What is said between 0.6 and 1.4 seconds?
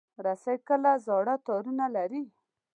کله زاړه